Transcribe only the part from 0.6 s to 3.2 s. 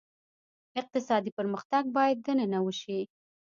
اقتصادي پرمختګ باید دننه وشي.